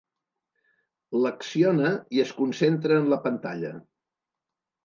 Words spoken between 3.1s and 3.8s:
la pantalla.